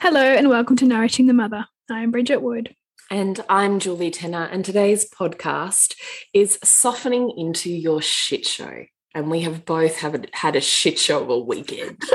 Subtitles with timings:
[0.00, 1.66] Hello, and welcome to Nourishing the Mother.
[1.90, 2.72] I'm Bridget Wood.
[3.10, 5.96] And I'm Julie Tenner, and today's podcast
[6.32, 8.84] is Softening into Your Shit Show.
[9.12, 12.00] And we have both have had a shit show of a weekend.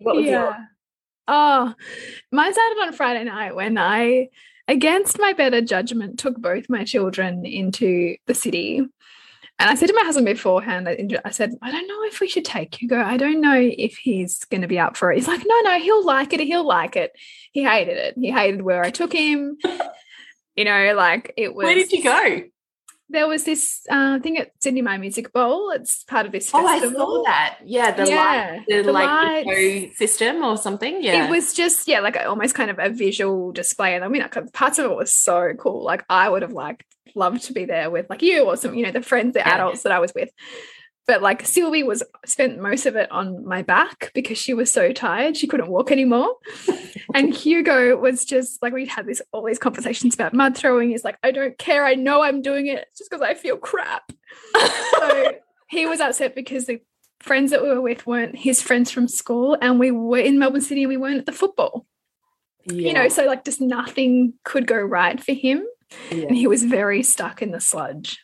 [0.00, 0.56] what was yeah.
[1.28, 1.72] Oh,
[2.32, 4.30] mine started on Friday night when I,
[4.66, 8.84] against my better judgment, took both my children into the city
[9.58, 10.86] and I said to my husband beforehand,
[11.24, 13.00] I said, I don't know if we should take Hugo.
[13.00, 15.16] I don't know if he's going to be up for it.
[15.16, 16.40] He's like, no, no, he'll like it.
[16.40, 17.12] He'll like it.
[17.52, 18.14] He hated it.
[18.18, 19.56] He hated where I took him.
[20.56, 21.64] you know, like it was.
[21.64, 22.42] Where did you go?
[23.08, 25.70] There was this uh, thing at Sidney Myer Music Bowl.
[25.70, 26.68] It's part of this festival.
[26.68, 27.58] Oh, I saw that.
[27.64, 31.02] Yeah, the yeah, light, the, the like eco system or something.
[31.02, 33.94] Yeah, it was just yeah, like almost kind of a visual display.
[33.94, 35.84] And I mean, parts of it was so cool.
[35.84, 36.84] Like I would have liked
[37.14, 39.82] loved to be there with like you or some, you know, the friends, the adults
[39.82, 40.30] that I was with.
[41.06, 44.92] But like Sylvie was spent most of it on my back because she was so
[44.92, 46.34] tired she couldn't walk anymore.
[47.14, 50.90] and Hugo was just like we'd had this all these conversations about mud throwing.
[50.90, 51.84] He's like, I don't care.
[51.84, 54.10] I know I'm doing it just because I feel crap.
[54.98, 55.32] so
[55.68, 56.80] he was upset because the
[57.20, 60.60] friends that we were with weren't his friends from school, and we were in Melbourne
[60.60, 61.86] City and we weren't at the football.
[62.64, 62.88] Yeah.
[62.88, 65.64] You know, so like just nothing could go right for him
[66.10, 66.26] yeah.
[66.26, 68.18] and he was very stuck in the sludge.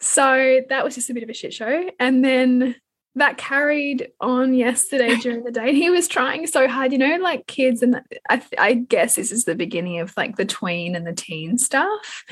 [0.00, 1.90] So that was just a bit of a shit show.
[1.98, 2.76] And then
[3.16, 5.68] that carried on yesterday during the day.
[5.68, 7.82] And he was trying so hard, you know, like kids.
[7.82, 11.58] And I, I, guess this is the beginning of like the tween and the teen
[11.58, 12.24] stuff,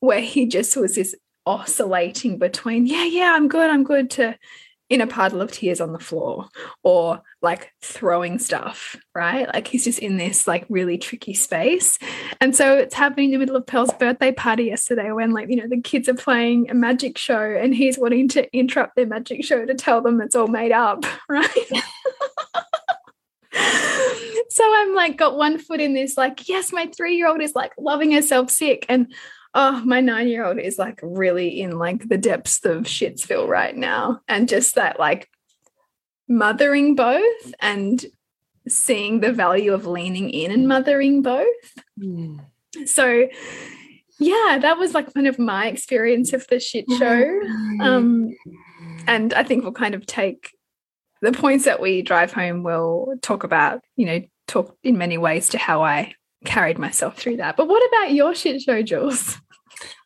[0.00, 1.14] where he just was this
[1.44, 4.36] oscillating between, yeah, yeah, I'm good, I'm good, to
[4.90, 6.48] in a puddle of tears on the floor
[6.82, 9.46] or like throwing stuff, right?
[9.52, 11.98] Like he's just in this like really tricky space.
[12.40, 15.56] And so it's happening in the middle of Pearl's birthday party yesterday when like, you
[15.56, 19.44] know, the kids are playing a magic show and he's wanting to interrupt their magic
[19.44, 21.48] show to tell them it's all made up, right?
[24.50, 28.12] so I'm like got one foot in this like yes my 3-year-old is like loving
[28.12, 29.12] herself sick and
[29.54, 33.76] oh, my nine year old is like really in like the depths of Shitsville right
[33.76, 34.20] now.
[34.28, 35.28] And just that like
[36.28, 38.04] mothering both and
[38.68, 41.46] seeing the value of leaning in and mothering both.
[41.98, 42.44] Mm.
[42.84, 43.28] So,
[44.20, 47.40] yeah, that was like kind of my experience of the shit show.
[47.80, 48.34] Um,
[49.06, 50.50] and I think we'll kind of take
[51.22, 55.50] the points that we drive home, we'll talk about, you know, talk in many ways
[55.50, 56.14] to how I
[56.44, 57.56] carried myself through that.
[57.56, 59.38] But what about your shit show, Jules?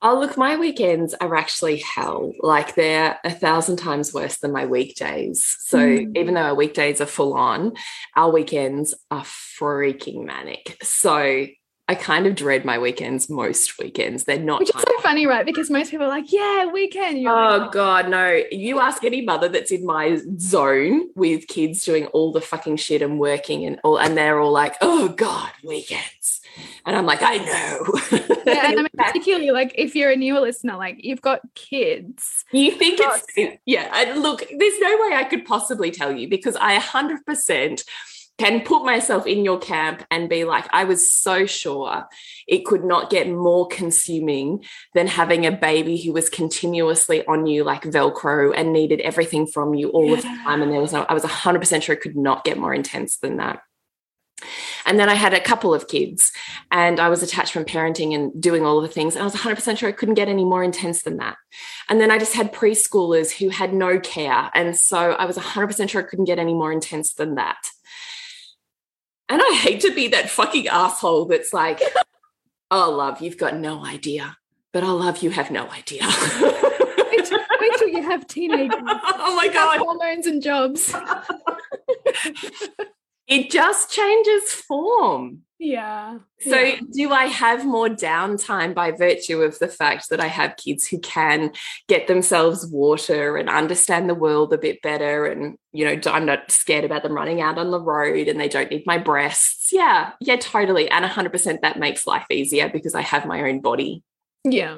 [0.02, 2.32] Oh, look, my weekends are actually hell.
[2.40, 5.56] Like they're a thousand times worse than my weekdays.
[5.60, 6.16] So mm.
[6.16, 7.72] even though our weekdays are full on,
[8.16, 10.76] our weekends are freaking manic.
[10.82, 11.46] So
[11.88, 14.24] I kind of dread my weekends most weekends.
[14.24, 14.60] They're not.
[14.60, 15.44] Which is so funny, right?
[15.44, 17.20] Because most people are like, yeah, weekend.
[17.20, 18.42] You're oh, like, oh, God, no.
[18.52, 23.02] You ask any mother that's in my zone with kids doing all the fucking shit
[23.02, 26.40] and working and all, and they're all like, oh, God, weekends.
[26.86, 28.18] And I'm like, I know.
[28.46, 32.44] yeah, and I'm particularly like, if you're a newer listener, like you've got kids.
[32.52, 33.90] You think it's, yeah.
[33.94, 37.84] And look, there's no way I could possibly tell you because I 100%
[38.38, 42.06] can put myself in your camp and be like, I was so sure
[42.48, 44.64] it could not get more consuming
[44.94, 49.74] than having a baby who was continuously on you like Velcro and needed everything from
[49.74, 50.16] you all yeah.
[50.16, 50.62] the time.
[50.62, 53.36] And there was no, I was 100% sure it could not get more intense than
[53.36, 53.60] that.
[54.86, 56.32] And then I had a couple of kids
[56.70, 59.14] and I was attachment parenting and doing all of the things.
[59.14, 61.36] And I was 100% sure I couldn't get any more intense than that.
[61.88, 64.50] And then I just had preschoolers who had no care.
[64.54, 67.58] And so I was 100% sure I couldn't get any more intense than that.
[69.28, 71.80] And I hate to be that fucking asshole that's like,
[72.70, 74.36] oh, love, you've got no idea.
[74.72, 76.02] But oh, love, you have no idea.
[76.02, 78.74] wait, till, wait till you have teenagers.
[78.86, 79.78] oh my God.
[79.78, 80.94] Hormones and jobs.
[83.26, 85.42] it just changes form.
[85.62, 86.18] Yeah.
[86.40, 86.80] So, yeah.
[86.90, 90.98] do I have more downtime by virtue of the fact that I have kids who
[90.98, 91.52] can
[91.86, 95.24] get themselves water and understand the world a bit better?
[95.24, 98.48] And, you know, I'm not scared about them running out on the road and they
[98.48, 99.68] don't need my breasts.
[99.72, 100.10] Yeah.
[100.20, 100.90] Yeah, totally.
[100.90, 104.02] And 100% that makes life easier because I have my own body.
[104.44, 104.76] Yeah.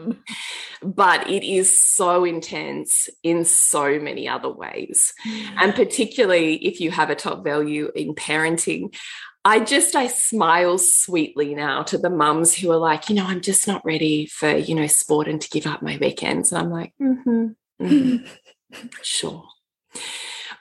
[0.82, 5.14] But it is so intense in so many other ways.
[5.26, 5.54] Mm.
[5.56, 8.94] And particularly if you have a top value in parenting,
[9.44, 13.42] I just I smile sweetly now to the mums who are like, you know, I'm
[13.42, 16.50] just not ready for, you know, sport and to give up my weekends.
[16.50, 17.48] And I'm like, mm-hmm,
[17.80, 19.44] mm-hmm, sure.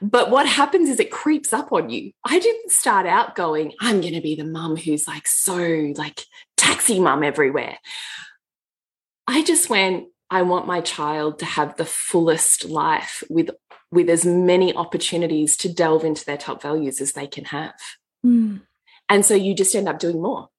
[0.02, 2.12] But what happens is it creeps up on you.
[2.26, 6.26] I didn't start out going, I'm going to be the mum who's like so like
[6.58, 7.78] taxi mum everywhere.
[9.28, 13.52] I just went, I want my child to have the fullest life with
[13.92, 17.76] with as many opportunities to delve into their top values as they can have.
[18.26, 18.62] Mm.
[19.10, 20.50] And so you just end up doing more.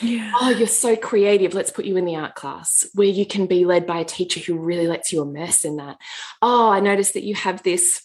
[0.00, 0.32] Yeah.
[0.38, 1.54] Oh, you're so creative.
[1.54, 4.40] Let's put you in the art class where you can be led by a teacher
[4.40, 5.96] who really lets you immerse in that.
[6.42, 8.02] Oh, I noticed that you have this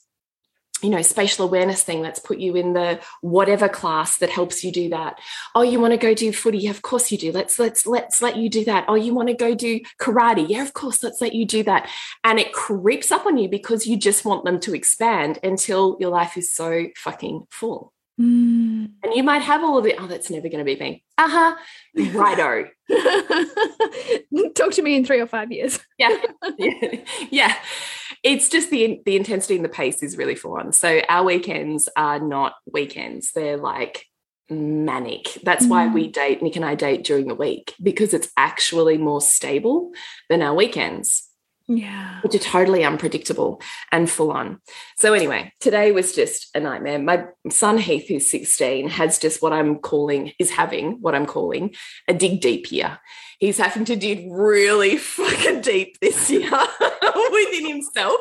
[0.82, 4.74] you know spatial awareness thing let's put you in the whatever class that helps you
[4.74, 5.18] do that
[5.56, 8.22] oh you want to go do footy yeah, of course you do let's let's let's
[8.22, 11.22] let you do that oh you want to go do karate yeah of course let's
[11.22, 11.90] let you do that
[12.26, 16.10] and it creeps up on you because you just want them to expand until your
[16.10, 18.92] life is so fucking full Mm.
[19.04, 21.56] and you might have all of it oh that's never going to be me uh-huh
[22.14, 22.66] righto
[24.56, 25.80] Talk to me in three or five years.
[25.98, 26.18] yeah.
[26.58, 26.96] yeah.
[27.32, 27.56] Yeah.
[28.24, 30.72] It's just the the intensity and the pace is really full on.
[30.72, 33.32] So our weekends are not weekends.
[33.32, 34.06] They're like
[34.50, 35.38] manic.
[35.44, 39.22] That's why we date, Nick and I date during the week, because it's actually more
[39.22, 39.92] stable
[40.30, 41.28] than our weekends
[41.68, 42.22] Yeah.
[42.22, 43.60] which are totally unpredictable
[43.92, 44.60] and full on.
[44.98, 47.00] So, anyway, today was just a nightmare.
[47.00, 51.74] My son Heath, who's 16, has just what I'm calling, is having what I'm calling
[52.08, 53.00] a dig deep year.
[53.40, 56.50] He's having to dig really fucking deep this year
[57.32, 58.20] within himself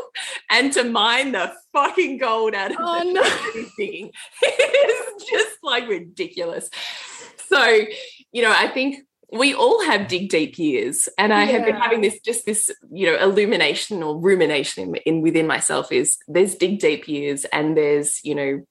[0.51, 3.23] and to mine the fucking gold out of Oh, the no.
[3.53, 4.11] he's digging.
[4.43, 6.69] It's just like ridiculous.
[7.49, 7.63] So,
[8.33, 12.01] you know, I think we all have dig deep years and i have been having
[12.01, 16.79] this just this you know illumination or rumination in, in within myself is there's dig
[16.79, 18.63] deep years and there's you know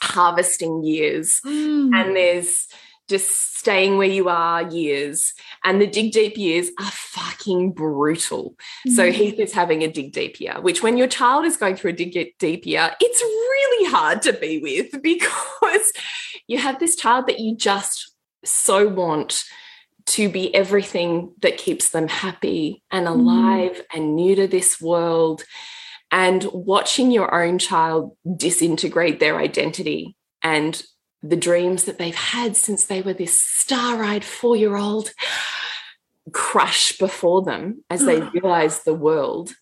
[0.00, 1.94] harvesting years Mm.
[1.94, 2.68] and there's
[3.06, 8.54] just staying where you are years and the dig deep years are fucking brutal
[8.86, 9.12] so Mm.
[9.12, 11.94] Heath is having a dig deep year, which when your child is going through a
[11.94, 15.92] dig deep year, it's really hard to be with because
[16.46, 18.13] you have this child that you just
[18.44, 19.44] so want
[20.06, 23.20] to be everything that keeps them happy and mm-hmm.
[23.20, 25.44] alive and new to this world.
[26.10, 30.80] And watching your own child disintegrate their identity and
[31.22, 35.10] the dreams that they've had since they were this star eyed four year old
[36.32, 39.54] crush before them as they realize the world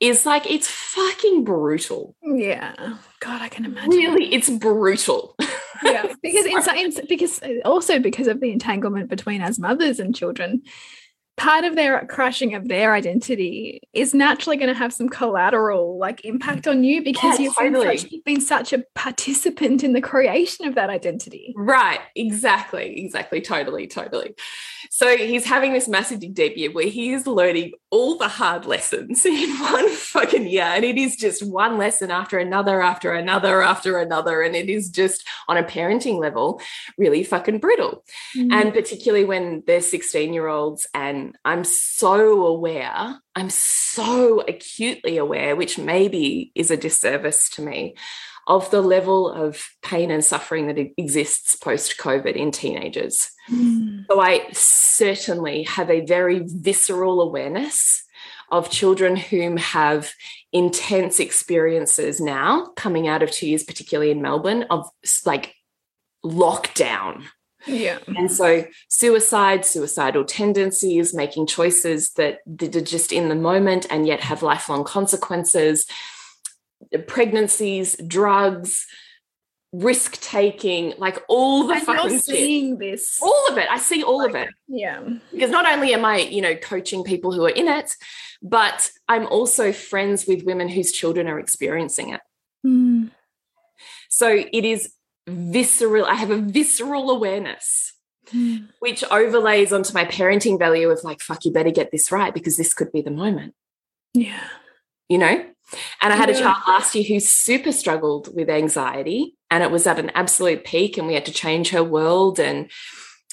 [0.00, 2.16] is like it's fucking brutal.
[2.24, 2.74] yeah.
[3.20, 3.90] God, I can imagine.
[3.90, 5.31] Really, it's brutal.
[5.84, 6.12] Yeah.
[6.22, 10.62] Because in, because uh, also because of the entanglement between as mothers and children
[11.36, 16.24] part of their crushing of their identity is naturally going to have some collateral like
[16.24, 20.00] impact on you because Yeah, you've, been such, you've been such a participant in the
[20.00, 21.54] creation of that identity.
[21.56, 24.34] Right, exactly, exactly, totally, totally.
[24.90, 29.50] So he's having this massive year where he is learning all the hard lessons in
[29.58, 30.74] one fucking yeah.
[30.74, 34.42] And it is just one lesson after another, after another, after another.
[34.42, 36.60] And it is just on a parenting level,
[36.98, 38.04] really fucking brutal.
[38.34, 45.56] And particularly when they're 16 year olds, and I'm so aware, I'm so acutely aware,
[45.56, 47.94] which maybe is a disservice to me,
[48.46, 53.30] of the level of pain and suffering that exists post COVID in teenagers.
[53.48, 54.04] Mm.
[54.10, 58.04] So I certainly have a very visceral awareness
[58.52, 60.12] of children whom have
[60.52, 64.88] intense experiences now coming out of two years, particularly in Melbourne, of
[65.24, 65.54] like
[66.24, 67.24] lockdown.
[67.66, 73.86] yeah And so suicide, suicidal tendencies, making choices that, that are just in the moment
[73.90, 75.86] and yet have lifelong consequences,
[77.06, 78.86] pregnancies, drugs,
[79.72, 82.24] risk taking, like all the and fucking you're shit.
[82.36, 83.18] seeing this.
[83.22, 83.66] all of it.
[83.70, 85.00] I see all of it Yeah.
[85.32, 87.90] because not only am I, you know, coaching people who are in it,
[88.42, 92.20] but I'm also friends with women whose children are experiencing it.
[92.66, 93.10] Mm.
[94.10, 94.92] So it is
[95.26, 96.04] visceral.
[96.04, 97.94] I have a visceral awareness,
[98.32, 98.68] Mm.
[98.78, 102.56] which overlays onto my parenting value of like, fuck, you better get this right because
[102.56, 103.54] this could be the moment,
[104.14, 104.48] Yeah.
[105.08, 105.44] you know?
[106.00, 109.86] And I had a child last year who super struggled with anxiety and it was
[109.86, 112.70] at an absolute peak and we had to change her world and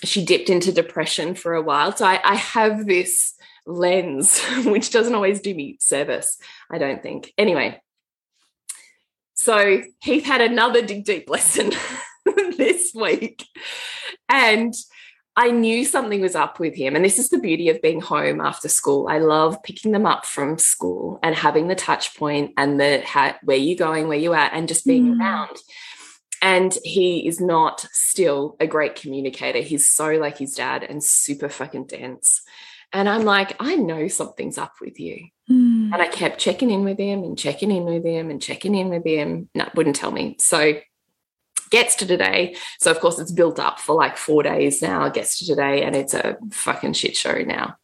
[0.03, 1.95] she dipped into depression for a while.
[1.95, 3.35] So I, I have this
[3.65, 6.37] lens, which doesn't always do me service,
[6.69, 7.33] I don't think.
[7.37, 7.81] Anyway,
[9.33, 11.71] so Heath had another dig deep lesson
[12.57, 13.47] this week.
[14.27, 14.73] And
[15.37, 16.97] I knew something was up with him.
[16.97, 19.07] And this is the beauty of being home after school.
[19.09, 23.35] I love picking them up from school and having the touch point and the how,
[23.43, 25.21] where you going, where you at, and just being Mm.
[25.21, 25.55] around.
[26.41, 29.59] And he is not still a great communicator.
[29.59, 32.41] He's so like his dad and super fucking dense.
[32.91, 35.27] And I'm like, I know something's up with you.
[35.49, 35.93] Mm.
[35.93, 38.89] And I kept checking in with him and checking in with him and checking in
[38.89, 39.49] with him.
[39.53, 40.37] No, wouldn't tell me.
[40.39, 40.79] So
[41.69, 42.55] gets to today.
[42.79, 45.07] So of course it's built up for like four days now.
[45.09, 47.77] Gets to today and it's a fucking shit show now.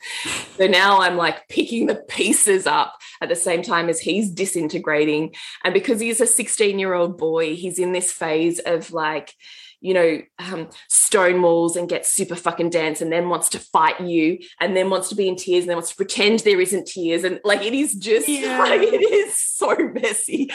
[0.57, 5.33] So now I'm like picking the pieces up at the same time as he's disintegrating.
[5.63, 9.33] And because he's a 16 year old boy, he's in this phase of like,
[9.81, 14.01] you know, um, stone walls and gets super fucking dense and then wants to fight
[14.01, 16.87] you and then wants to be in tears and then wants to pretend there isn't
[16.87, 17.23] tears.
[17.23, 18.57] And like it is just Yeah.
[18.59, 20.49] like it is so messy.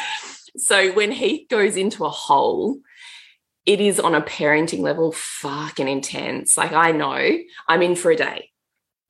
[0.57, 2.79] So when Heath goes into a hole,
[3.67, 6.57] it is on a parenting level fucking intense.
[6.57, 7.39] Like I know
[7.69, 8.51] I'm in for a day.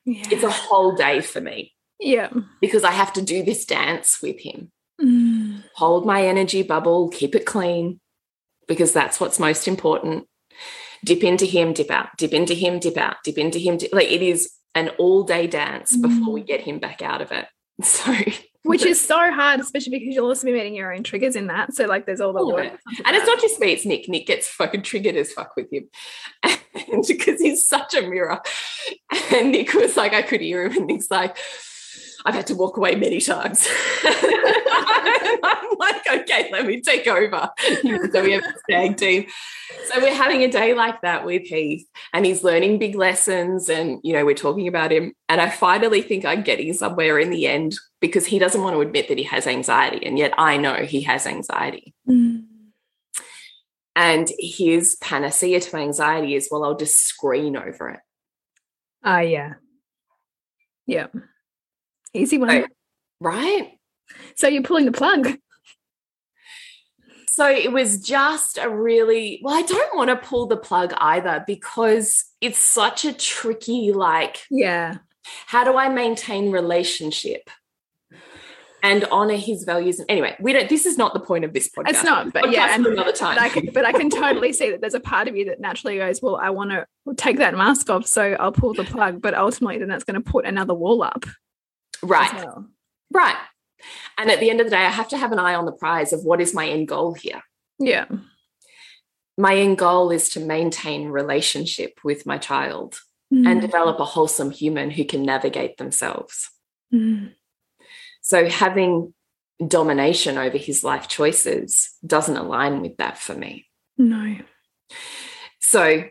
[0.05, 0.27] Yeah.
[0.31, 2.31] It's a whole day for me yeah.
[2.61, 4.73] because I have to do this dance with him.
[5.01, 5.63] Mm.
[5.77, 8.01] Hold my energy bubble, keep it clean
[8.67, 10.27] because that's what's most important.
[11.05, 13.79] Dip into him, dip out, dip into him, dip out, dip into him.
[13.79, 17.33] Dip, like it is an all day dance before we get him back out of
[17.33, 17.47] it.
[17.83, 18.15] So,
[18.63, 21.75] Which is so hard, especially because you'll also be meeting your own triggers in that.
[21.75, 22.81] So like there's all the All work it.
[23.07, 24.09] and it's not just me, it's Nick.
[24.09, 25.89] Nick gets fucking triggered as fuck with him.
[26.93, 28.41] And because he's such a mirror.
[29.33, 31.37] And Nick was like, I could hear him, and Nick's like,
[32.25, 33.67] I've had to walk away many times.
[34.05, 37.51] I'm like, okay, let me take over.
[38.13, 39.27] so we have a stag team.
[39.87, 44.01] So we're having a day like that with Heath, and he's learning big lessons, and
[44.03, 45.13] you know, we're talking about him.
[45.29, 48.81] And I finally think I'm getting somewhere in the end because he doesn't want to
[48.81, 51.95] admit that he has anxiety, and yet I know he has anxiety.
[52.09, 52.45] Mm.
[53.97, 58.01] And his panacea to anxiety is, well, I'll just screen over it.
[59.05, 59.55] Ah, yeah.
[60.87, 61.07] Yeah.
[62.15, 62.49] Easy one.
[62.49, 62.67] Right.
[63.21, 63.73] Right.
[64.37, 65.37] So you're pulling the plug.
[67.29, 71.45] So it was just a really, well, I don't want to pull the plug either
[71.47, 74.97] because it's such a tricky, like, Yeah.
[75.47, 77.49] how do I maintain relationship
[78.83, 80.01] and honor his values?
[80.01, 81.91] And anyway, we don't, this is not the point of this podcast.
[81.91, 83.37] It's not, but yeah, and another time.
[83.37, 85.61] but I can, but I can totally see that there's a part of you that
[85.61, 86.85] naturally goes, well, I want to
[87.17, 89.23] take that mask off, so I'll pull the plug.
[89.23, 91.25] But ultimately, then that's going to put another wall up.
[92.03, 92.35] Right.
[92.35, 92.69] well.
[93.13, 93.37] Right.
[94.19, 95.73] And at the end of the day, I have to have an eye on the
[95.73, 97.43] prize of what is my end goal here.
[97.79, 98.07] Yeah.
[99.39, 103.01] My end goal is to maintain relationship with my child
[103.33, 103.47] Mm.
[103.49, 106.51] and develop a wholesome human who can navigate themselves.
[106.93, 107.33] Mm.
[108.23, 109.15] So having
[109.65, 113.67] domination over his life choices doesn't align with that for me.
[113.97, 114.39] no.
[115.61, 116.03] So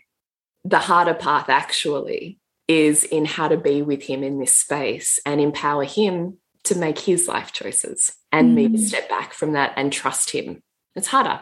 [0.64, 2.39] the harder path actually
[2.70, 7.00] is in how to be with him in this space and empower him to make
[7.00, 8.88] his life choices and me to Mm.
[8.88, 10.62] step back from that and trust him.
[10.96, 11.42] It's harder.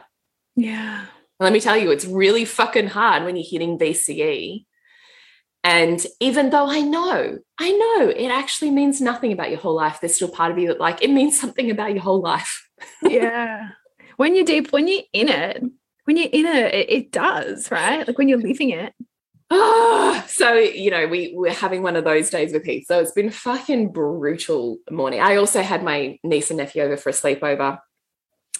[0.55, 1.05] Yeah.
[1.39, 4.65] Let me tell you, it's really fucking hard when you're hitting VCE.
[5.63, 9.99] And even though I know, I know it actually means nothing about your whole life,
[9.99, 12.67] there's still part of you that, like, it means something about your whole life.
[13.01, 13.69] Yeah.
[14.15, 15.61] when you're deep, when you're in it,
[16.05, 18.07] when you're in it, it, it does, right?
[18.07, 18.93] Like when you're living it.
[19.49, 22.85] Ah, so you know, we we're having one of those days with Heath.
[22.87, 25.19] So it's been fucking brutal morning.
[25.21, 27.79] I also had my niece and nephew over for a sleepover.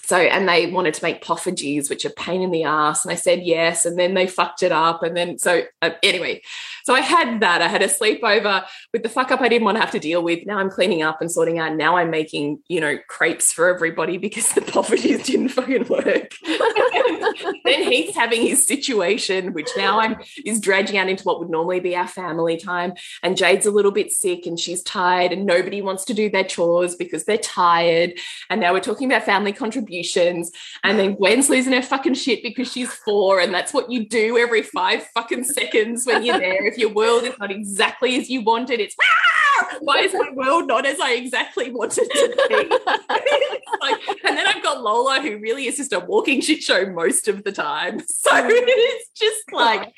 [0.08, 3.16] So and they wanted to make poffertjes, which are pain in the ass, and I
[3.16, 6.42] said yes, and then they fucked it up, and then so uh, anyway,
[6.86, 7.62] so I had that.
[7.62, 10.24] I had a sleepover with the fuck up I didn't want to have to deal
[10.24, 10.46] with.
[10.46, 11.76] Now I'm cleaning up and sorting out.
[11.76, 16.32] Now I'm making you know crepes for everybody because the poffertjes didn't fucking work.
[17.66, 21.82] then Heath's having his situation, which now I'm is dredging out into what would normally
[21.82, 22.94] be our family time.
[23.24, 26.46] And Jade's a little bit sick and she's tired, and nobody wants to do their
[26.46, 28.14] chores because they're tired.
[28.50, 30.52] And now we're talking about family contributions contributions.
[30.84, 34.38] And then Gwen's losing her fucking shit because she's four, and that's what you do
[34.38, 36.66] every five fucking seconds when you're there.
[36.66, 39.78] If your world is not exactly as you wanted, it's ah!
[39.80, 42.56] why is my world not as I exactly wanted to be?
[43.82, 47.28] like, and then I've got Lola, who really is just a walking shit show most
[47.28, 48.02] of the time.
[48.28, 49.94] So it's just like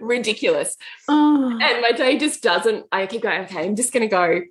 [0.00, 0.76] ridiculous.
[1.08, 1.58] Oh.
[1.62, 4.42] And my day just doesn't, I keep going, okay, I'm just going to go.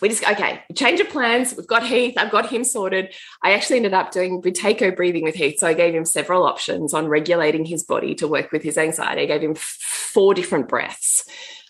[0.00, 1.54] We just, okay, change of plans.
[1.56, 2.14] We've got Heath.
[2.16, 3.14] I've got him sorted.
[3.42, 5.58] I actually ended up doing Buteyko breathing with Heath.
[5.58, 9.22] So I gave him several options on regulating his body to work with his anxiety.
[9.22, 11.24] I gave him four different breaths.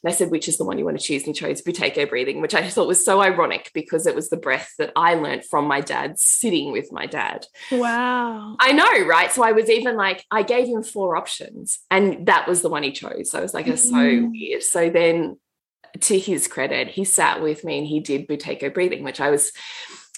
[0.05, 1.25] And I said, which is the one you want to choose?
[1.27, 4.37] And he chose Buteyko breathing, which I thought was so ironic because it was the
[4.37, 7.47] breath that I learned from my dad sitting with my dad.
[7.73, 8.57] Wow.
[8.61, 9.33] I know, right?
[9.33, 12.85] So I was even like, I gave him four options and that was the one
[12.85, 13.31] he chose.
[13.31, 14.31] So I was like, it's so Mm.
[14.31, 14.63] weird.
[14.63, 15.39] So then
[16.01, 19.53] to his credit, he sat with me and he did Buteyko breathing, which I was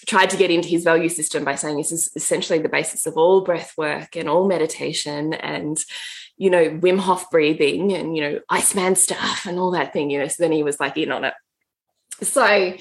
[0.06, 3.16] tried to get into his value system by saying this is essentially the basis of
[3.16, 5.78] all breath work and all meditation and
[6.38, 10.18] you know Wim Hof breathing and you know Iceman stuff and all that thing you
[10.18, 11.34] know so then he was like in on it.
[12.22, 12.74] So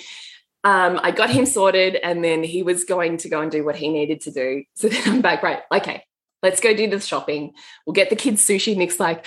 [0.64, 3.76] um, I got him sorted and then he was going to go and do what
[3.76, 4.64] he needed to do.
[4.76, 6.04] So then I'm back right okay
[6.42, 7.54] let's go do the shopping.
[7.86, 8.76] We'll get the kids sushi.
[8.76, 9.26] Nick's like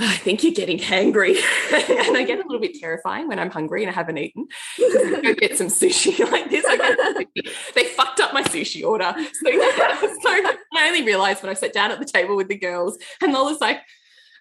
[0.00, 1.36] I think you're getting hangry.
[1.72, 4.46] and I get a little bit terrifying when I'm hungry and I haven't eaten.
[4.78, 6.64] Go get some sushi like this.
[6.66, 7.26] I.
[7.74, 9.12] They fucked up my sushi order.
[9.14, 12.98] So, so I only realized when I sat down at the table with the girls
[13.20, 13.80] and Lola's like,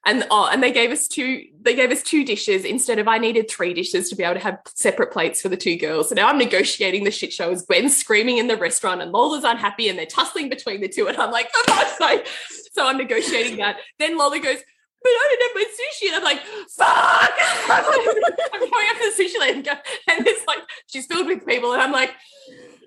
[0.06, 3.18] and oh, and they gave us two, they gave us two dishes instead of I
[3.18, 6.08] needed three dishes to be able to have separate plates for the two girls.
[6.08, 9.44] So now I'm negotiating the shit show as Gwen's screaming in the restaurant and Lola's
[9.44, 11.08] unhappy and they're tussling between the two.
[11.08, 12.28] And I'm like, for sake.
[12.72, 13.75] So I'm negotiating that.
[13.98, 14.60] Then Lola goes,
[15.01, 16.08] but I didn't have my sushi.
[16.08, 17.34] And I'm like, fuck.
[18.53, 19.65] I'm going up to the sushi lane
[20.08, 21.74] and, it's like, she's filled with people.
[21.74, 22.12] And I'm like,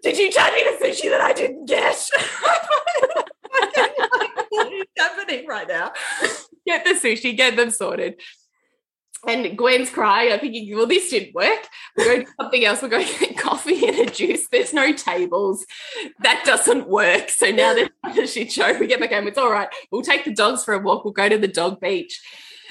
[0.03, 2.11] did you charge me the sushi that I didn't get?
[4.51, 5.93] what is happening right now?
[6.67, 8.21] Get the sushi, get them sorted.
[9.27, 10.33] And Gwen's crying.
[10.33, 11.69] I'm thinking, well, this didn't work.
[11.97, 12.83] Going to do something else.
[12.83, 14.49] We're going to get coffee and a juice.
[14.49, 15.67] There's no tables.
[16.21, 17.29] That doesn't work.
[17.29, 18.79] So now there's a shit show.
[18.79, 19.29] We get back home.
[19.29, 19.69] It's all right.
[19.91, 21.05] We'll take the dogs for a walk.
[21.05, 22.21] We'll go to the dog beach.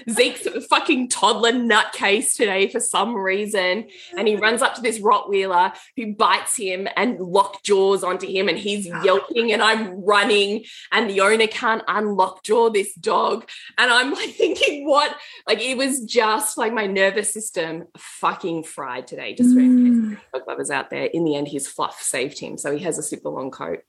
[0.09, 3.87] Zeke's fucking toddler nutcase today for some reason.
[4.17, 8.47] And he runs up to this Rottweiler who bites him and lock jaws onto him.
[8.49, 10.65] And he's yelping and I'm running.
[10.91, 13.47] And the owner can't unlock jaw this dog.
[13.77, 15.15] And I'm like thinking, what?
[15.47, 19.33] Like it was just like my nervous system fucking fried today.
[19.35, 20.17] Just for Mm.
[20.33, 21.05] dog lovers out there.
[21.05, 22.57] In the end, his fluff saved him.
[22.57, 23.79] So he has a super long coat.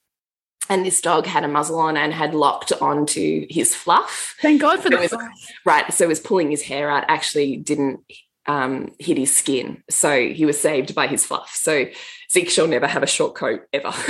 [0.69, 4.37] And this dog had a muzzle on and had locked onto his fluff.
[4.41, 5.29] Thank God for It the was- fluff.
[5.65, 5.93] Right.
[5.93, 8.01] So it was pulling his hair out, actually didn't
[8.47, 9.83] um, hit his skin.
[9.91, 11.55] So he was saved by his fluff.
[11.55, 11.87] So
[12.33, 13.91] Zeke shall never have a short coat ever.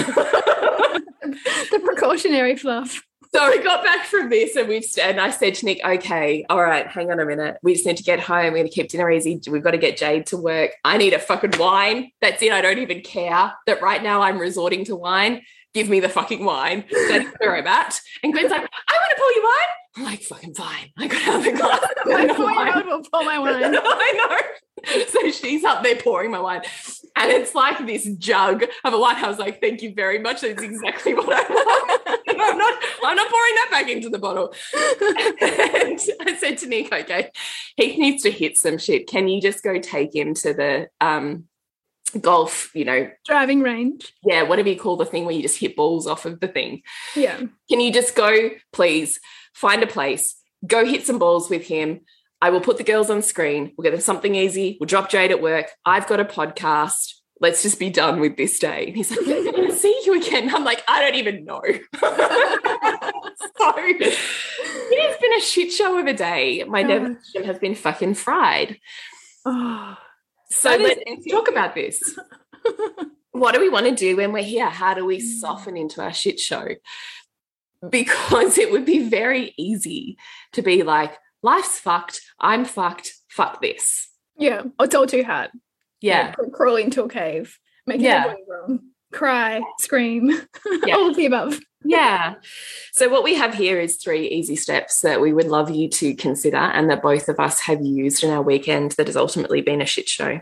[1.23, 3.03] the precautionary fluff.
[3.35, 6.63] so we got back from this and we've and I said to Nick, okay, all
[6.63, 7.57] right, hang on a minute.
[7.63, 8.53] We just need to get home.
[8.53, 9.41] We're gonna keep dinner easy.
[9.49, 10.73] We've got to get Jade to work.
[10.85, 12.11] I need a fucking wine.
[12.21, 12.53] That's it.
[12.53, 15.43] I don't even care that right now I'm resorting to wine.
[15.75, 16.85] Give me the fucking wine.
[17.09, 18.01] That's where I'm at.
[18.23, 19.69] And Gwen's like, I want to pour you wine.
[19.97, 20.91] I'm like, fucking fine.
[20.99, 21.81] I got out the glass.
[22.07, 23.77] My four-year-old will pour my wine.
[23.77, 25.05] I know.
[25.07, 26.63] So she's up there pouring my wine.
[27.15, 29.17] And it's like this jug of a wine.
[29.17, 30.41] I was like, thank you very much.
[30.41, 32.21] That's exactly what I want.
[32.29, 34.55] I'm not, I'm not pouring that back into the bottle.
[35.41, 37.31] And I said to Nick, okay,
[37.77, 39.07] he needs to hit some shit.
[39.07, 41.45] Can you just go take him to the um
[42.19, 44.13] golf, you know, Driving range.
[44.25, 46.83] yeah, whatever you call the thing where you just hit balls off of the thing.
[47.17, 47.39] Yeah.
[47.69, 49.19] Can you just go, please,
[49.55, 52.01] find a place, go hit some balls with him?
[52.41, 53.73] I will put the girls on screen.
[53.77, 54.77] We'll get them something easy.
[54.81, 55.71] We'll drop Jade at work.
[55.85, 57.15] I've got a podcast.
[57.41, 58.87] Let's just be done with this day.
[58.89, 60.53] And he's like, I'm going to see you again.
[60.55, 61.61] I'm like, I don't even know.
[62.01, 64.19] so it
[65.11, 66.65] has been a shit show of a day.
[66.65, 67.25] My oh nervous Gosh.
[67.25, 68.79] system has been fucking fried.
[69.45, 69.97] Oh.
[70.53, 72.19] So let's talk about this.
[73.33, 74.69] what do we want to do when we're here?
[74.69, 75.41] How do we Mm.
[75.41, 76.69] soften into our shit show?
[77.89, 80.17] Because it would be very easy
[80.53, 84.09] to be like, life's fucked, I'm fucked, fuck this.
[84.37, 84.63] Yeah.
[84.81, 85.51] It's all too hard.
[86.01, 86.33] Yeah.
[86.33, 87.59] Cr- Crawl into a cave.
[87.87, 88.35] Make Yeah.
[88.49, 88.81] wrong.
[89.13, 89.61] Cry.
[89.79, 90.31] Scream.
[90.85, 90.97] Yeah.
[90.97, 91.61] all of the above.
[91.85, 92.35] Yeah.
[92.93, 96.15] So, what we have here is three easy steps that we would love you to
[96.15, 99.81] consider and that both of us have used in our weekend that has ultimately been
[99.83, 100.41] a shit show.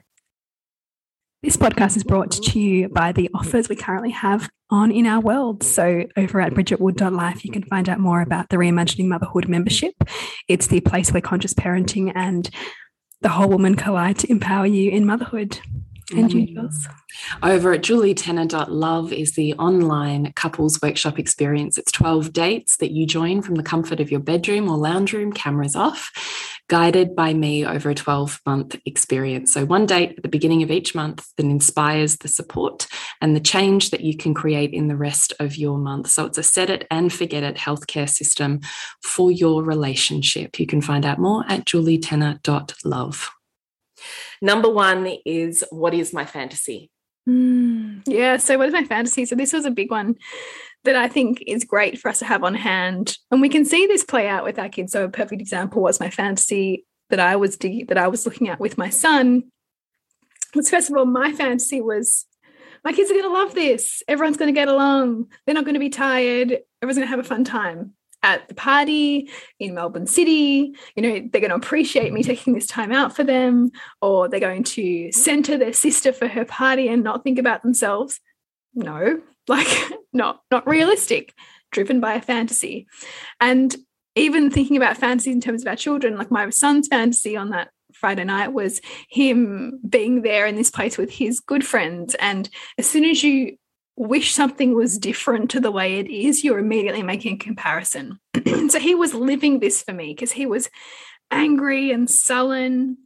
[1.42, 5.20] This podcast is brought to you by the offers we currently have on In Our
[5.20, 5.62] World.
[5.62, 9.94] So, over at bridgetwood.life, you can find out more about the Reimagining Motherhood membership.
[10.48, 12.48] It's the place where conscious parenting and
[13.22, 15.60] the whole woman collide to empower you in motherhood.
[16.12, 16.38] And mm-hmm.
[16.38, 16.88] you, Jules?
[17.42, 21.78] Over at julietenner.love is the online couples workshop experience.
[21.78, 25.32] It's 12 dates that you join from the comfort of your bedroom or lounge room,
[25.32, 26.10] cameras off,
[26.68, 29.52] guided by me over a 12 month experience.
[29.52, 32.86] So, one date at the beginning of each month that inspires the support
[33.20, 36.08] and the change that you can create in the rest of your month.
[36.08, 38.60] So, it's a set it and forget it healthcare system
[39.02, 40.58] for your relationship.
[40.58, 43.30] You can find out more at julietenner.love.
[44.40, 46.90] Number one is what is my fantasy?
[47.28, 48.36] Mm, yeah.
[48.38, 49.24] So, what is my fantasy?
[49.24, 50.16] So, this was a big one
[50.84, 53.86] that I think is great for us to have on hand, and we can see
[53.86, 54.92] this play out with our kids.
[54.92, 58.60] So, a perfect example was my fantasy that I was that I was looking at
[58.60, 59.44] with my son.
[60.54, 62.26] Was first of all, my fantasy was
[62.84, 64.02] my kids are going to love this.
[64.08, 65.26] Everyone's going to get along.
[65.44, 66.58] They're not going to be tired.
[66.82, 70.74] Everyone's going to have a fun time at the party in Melbourne City.
[70.94, 74.40] You know, they're going to appreciate me taking this time out for them, or they're
[74.40, 78.20] going to center their sister for her party and not think about themselves.
[78.74, 79.68] No, like
[80.12, 81.34] not not realistic,
[81.70, 82.86] driven by a fantasy.
[83.40, 83.74] And
[84.16, 87.70] even thinking about fantasies in terms of our children, like my son's fantasy on that
[87.92, 92.14] Friday night was him being there in this place with his good friends.
[92.16, 93.56] And as soon as you
[94.00, 98.18] wish something was different to the way it is, you're immediately making a comparison.
[98.70, 100.70] so he was living this for me because he was
[101.30, 102.96] angry and sullen,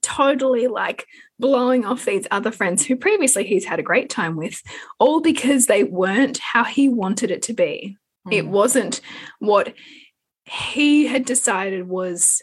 [0.00, 1.06] totally like
[1.40, 4.62] blowing off these other friends who previously he's had a great time with,
[5.00, 7.96] all because they weren't how he wanted it to be.
[8.28, 8.32] Mm.
[8.32, 9.00] It wasn't
[9.40, 9.74] what
[10.44, 12.42] he had decided was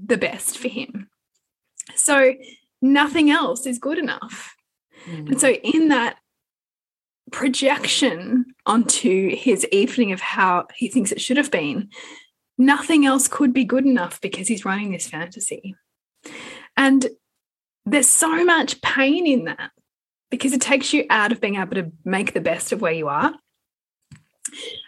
[0.00, 1.10] the best for him.
[1.96, 2.34] So
[2.80, 4.54] nothing else is good enough.
[5.06, 6.16] And so, in that
[7.32, 11.90] projection onto his evening of how he thinks it should have been,
[12.58, 15.74] nothing else could be good enough because he's running this fantasy.
[16.76, 17.06] And
[17.84, 19.70] there's so much pain in that
[20.30, 23.08] because it takes you out of being able to make the best of where you
[23.08, 23.34] are.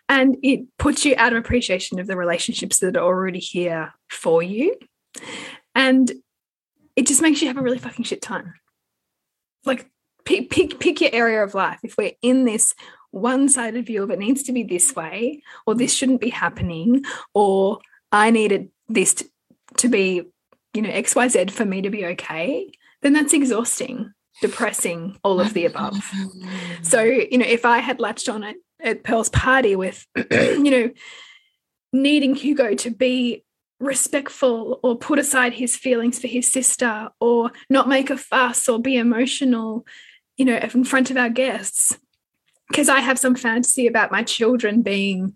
[0.08, 4.42] And it puts you out of appreciation of the relationships that are already here for
[4.42, 4.76] you.
[5.74, 6.10] And
[6.96, 8.54] it just makes you have a really fucking shit time.
[9.64, 9.88] Like
[10.28, 11.80] pick, pick pick your area of life.
[11.82, 12.74] If we're in this
[13.10, 17.78] one-sided view of it needs to be this way, or this shouldn't be happening, or
[18.12, 19.30] I needed this to,
[19.78, 20.22] to be,
[20.74, 24.12] you know, XYZ for me to be okay, then that's exhausting,
[24.42, 25.94] depressing, all of the above.
[25.94, 26.82] Mm-hmm.
[26.82, 30.90] so, you know, if I had latched on at, at Pearl's party with, you know,
[31.94, 33.44] needing Hugo to be
[33.80, 38.78] respectful or put aside his feelings for his sister or not make a fuss or
[38.80, 39.86] be emotional
[40.38, 41.98] you know, in front of our guests.
[42.68, 45.34] Because I have some fantasy about my children being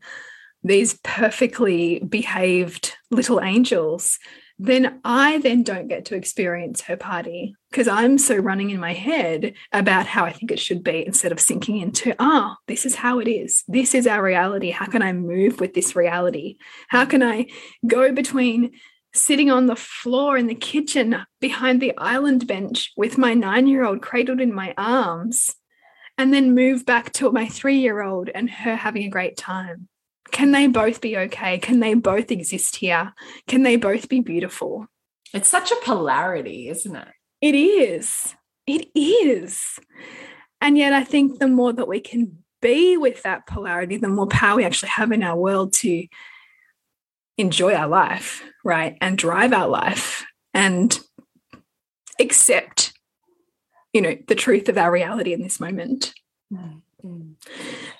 [0.62, 4.18] these perfectly behaved little angels,
[4.58, 8.92] then I then don't get to experience her party because I'm so running in my
[8.92, 12.86] head about how I think it should be instead of sinking into, ah, oh, this
[12.86, 13.64] is how it is.
[13.66, 14.70] This is our reality.
[14.70, 16.58] How can I move with this reality?
[16.88, 17.46] How can I
[17.86, 18.72] go between
[19.14, 23.84] sitting on the floor in the kitchen behind the island bench with my nine year
[23.84, 25.54] old cradled in my arms,
[26.18, 29.88] and then move back to my three year old and her having a great time?
[30.30, 31.58] Can they both be okay?
[31.58, 33.12] Can they both exist here?
[33.46, 34.86] Can they both be beautiful?
[35.34, 37.08] It's such a polarity, isn't it?
[37.40, 38.34] It is.
[38.66, 39.78] It is.
[40.60, 44.28] And yet, I think the more that we can be with that polarity, the more
[44.28, 46.06] power we actually have in our world to
[47.38, 48.96] enjoy our life, right?
[49.00, 50.98] And drive our life and
[52.20, 52.92] accept,
[53.92, 56.12] you know, the truth of our reality in this moment.
[56.52, 57.32] Mm-hmm.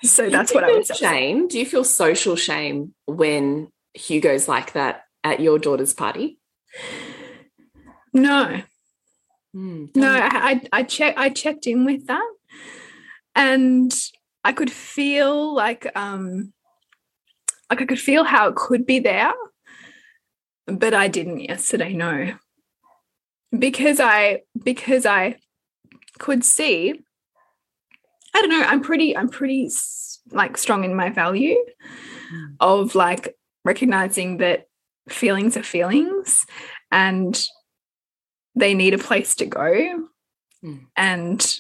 [0.05, 0.95] So that's what I would say.
[0.95, 1.49] Shame.
[1.49, 6.39] Do you feel social shame when Hugo's like that at your daughter's party?
[8.13, 8.63] No.
[9.55, 12.33] Mm, no, I, I check I checked in with that
[13.35, 13.93] and
[14.45, 16.55] I could feel like um
[17.73, 19.33] like I could feel how it could be there,
[20.67, 22.35] but I didn't yesterday, no.
[23.59, 25.37] Because I because I
[26.19, 27.03] could see
[28.35, 29.71] I don't know, I'm pretty I'm pretty
[30.31, 32.55] like strong in my value mm.
[32.61, 34.67] of like recognizing that
[35.09, 36.45] feelings are feelings
[36.91, 37.43] and
[38.55, 40.09] they need a place to go.
[40.63, 40.87] Mm.
[40.95, 41.57] And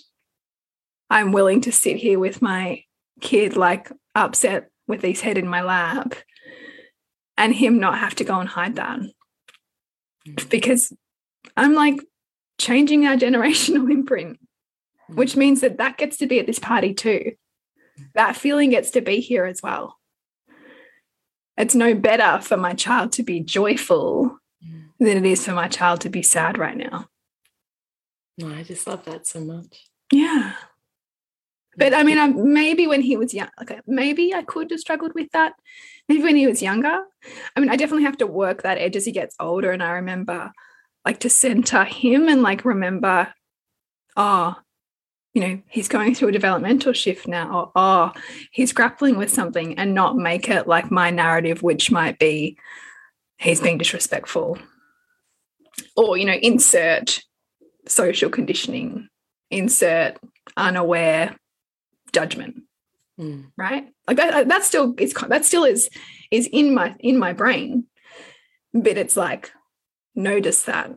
[1.08, 2.84] I'm willing to sit here with my
[3.22, 6.14] kid like upset with his head in my lap
[7.38, 9.00] and him not have to go and hide that.
[10.28, 10.50] Mm.
[10.50, 10.92] Because
[11.56, 11.98] I'm like
[12.58, 14.38] changing our generational imprint,
[15.10, 15.16] mm.
[15.16, 17.32] which means that that gets to be at this party too.
[18.14, 19.98] That feeling gets to be here as well.
[21.56, 24.90] It's no better for my child to be joyful mm.
[25.00, 27.08] than it is for my child to be sad right now.
[28.36, 29.86] No, I just love that so much.
[30.12, 30.52] Yeah.
[31.76, 35.12] But I mean, I, maybe when he was young, okay, maybe I could have struggled
[35.14, 35.54] with that.
[36.08, 37.00] Maybe when he was younger.
[37.56, 39.70] I mean, I definitely have to work that edge as he gets older.
[39.72, 40.52] And I remember
[41.04, 43.32] like to center him and like remember,
[44.16, 44.56] oh,
[45.34, 48.12] you know, he's going through a developmental shift now, or oh,
[48.50, 52.58] he's grappling with something and not make it like my narrative, which might be
[53.38, 54.58] he's being disrespectful.
[55.96, 57.20] Or, you know, insert
[57.88, 59.08] social conditioning,
[59.50, 60.18] insert
[60.56, 61.34] unaware
[62.12, 62.62] judgment.
[63.18, 63.52] Mm.
[63.56, 63.88] Right?
[64.06, 65.90] Like that that still is that still is
[66.30, 67.84] is in my in my brain.
[68.72, 69.52] But it's like
[70.14, 70.90] notice that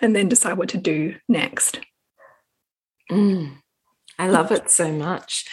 [0.00, 1.80] and then decide what to do next.
[3.10, 3.56] Mm,
[4.18, 5.46] I love it so much.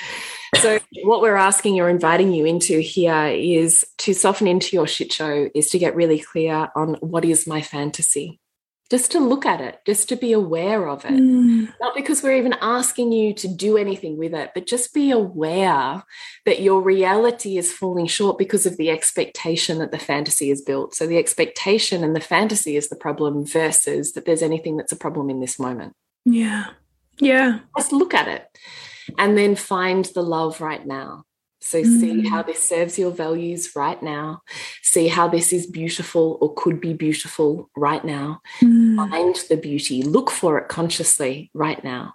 [0.62, 5.12] So, what we're asking or inviting you into here is to soften into your shit
[5.12, 8.40] show, is to get really clear on what is my fantasy.
[8.92, 11.14] Just to look at it, just to be aware of it.
[11.14, 11.74] Mm.
[11.82, 16.04] Not because we're even asking you to do anything with it, but just be aware
[16.46, 20.94] that your reality is falling short because of the expectation that the fantasy is built.
[20.94, 24.98] So, the expectation and the fantasy is the problem versus that there's anything that's a
[24.98, 25.96] problem in this moment.
[26.24, 26.66] Yeah.
[27.20, 27.60] Yeah.
[27.78, 28.48] Just look at it
[29.18, 31.24] and then find the love right now.
[31.66, 32.00] So, mm.
[32.00, 34.44] see how this serves your values right now.
[34.84, 38.42] See how this is beautiful or could be beautiful right now.
[38.62, 39.10] Mm.
[39.10, 40.04] Find the beauty.
[40.04, 42.14] Look for it consciously right now.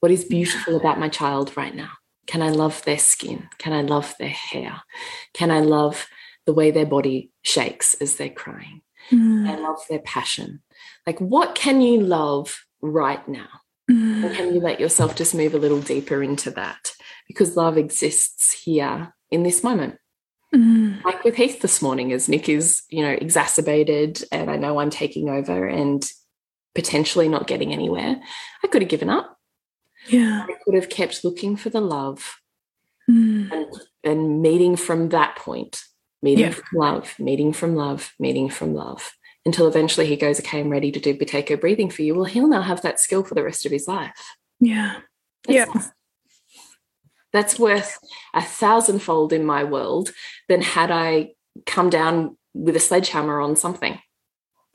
[0.00, 1.90] What is beautiful about my child right now?
[2.26, 3.48] Can I love their skin?
[3.58, 4.82] Can I love their hair?
[5.34, 6.08] Can I love
[6.44, 8.82] the way their body shakes as they're crying?
[9.12, 9.48] Mm.
[9.48, 10.62] I love their passion.
[11.06, 13.48] Like, what can you love right now?
[13.88, 14.24] Mm.
[14.24, 16.92] And can you let yourself just move a little deeper into that?
[17.30, 19.98] Because love exists here in this moment.
[20.52, 21.04] Mm.
[21.04, 24.90] Like with Heath this morning, as Nick is, you know, exacerbated, and I know I'm
[24.90, 26.04] taking over and
[26.74, 28.20] potentially not getting anywhere,
[28.64, 29.38] I could have given up.
[30.08, 30.44] Yeah.
[30.48, 32.40] I could have kept looking for the love
[33.08, 33.48] mm.
[33.52, 33.66] and,
[34.02, 35.84] and meeting from that point,
[36.22, 36.50] meeting yeah.
[36.50, 39.12] from love, meeting from love, meeting from love
[39.46, 42.16] until eventually he goes, okay, I'm ready to do Buteyko breathing for you.
[42.16, 44.34] Well, he'll now have that skill for the rest of his life.
[44.58, 44.96] Yeah.
[45.46, 45.90] That's, yeah.
[47.32, 47.98] That's worth
[48.34, 50.10] a thousandfold in my world
[50.48, 51.30] than had I
[51.66, 54.00] come down with a sledgehammer on something.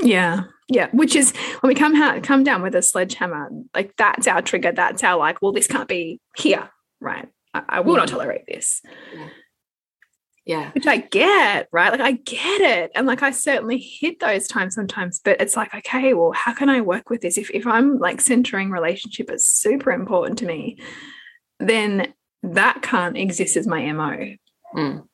[0.02, 0.44] Yeah.
[0.68, 0.90] Yeah.
[0.92, 4.72] Which is when we come come down with a sledgehammer, like that's our trigger.
[4.72, 6.70] That's our like, well, this can't be here.
[7.00, 7.28] Right.
[7.54, 8.00] I, I will yeah.
[8.00, 8.12] not mm.
[8.12, 8.82] tolerate this.
[9.14, 9.30] Yeah.
[10.46, 10.72] Yeah.
[10.72, 11.92] Which I get, right?
[11.92, 12.92] Like I get it.
[12.94, 16.70] And like I certainly hit those times sometimes, but it's like, okay, well, how can
[16.70, 17.38] I work with this?
[17.38, 20.78] If if I'm like centering relationship is super important to me,
[21.60, 22.14] then
[22.54, 24.36] that can't exist as my MO.
[24.76, 25.08] Mm.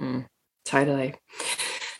[0.00, 0.26] Mm.
[0.64, 1.14] Totally.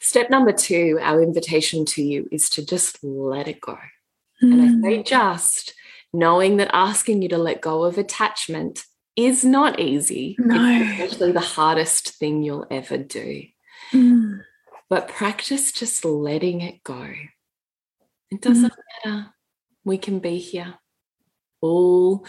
[0.00, 3.78] Step number two, our invitation to you is to just let it go.
[4.42, 4.52] Mm.
[4.52, 5.06] And I say mm.
[5.06, 5.74] just
[6.12, 8.84] knowing that asking you to let go of attachment
[9.16, 10.36] is not easy.
[10.38, 10.56] No.
[10.56, 13.44] It's actually the hardest thing you'll ever do.
[13.92, 14.40] Mm.
[14.88, 17.08] But practice just letting it go.
[18.30, 18.76] It doesn't mm.
[19.04, 19.26] matter.
[19.84, 20.74] We can be here.
[21.66, 22.26] All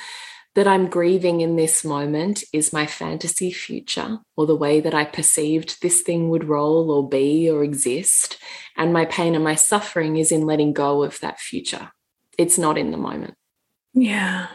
[0.56, 5.06] that I'm grieving in this moment is my fantasy future or the way that I
[5.06, 8.40] perceived this thing would roll or be or exist.
[8.76, 11.92] And my pain and my suffering is in letting go of that future.
[12.40, 13.36] It's not in the moment.
[13.94, 14.48] Yeah.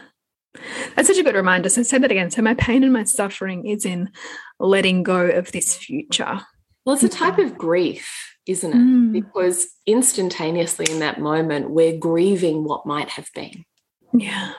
[0.95, 1.69] That's such a good reminder.
[1.69, 2.31] So say that again.
[2.31, 4.11] So my pain and my suffering is in
[4.59, 6.41] letting go of this future.
[6.85, 8.75] Well, it's a type of grief, isn't it?
[8.75, 9.13] Mm.
[9.13, 13.63] Because instantaneously in that moment, we're grieving what might have been.
[14.13, 14.51] Yeah.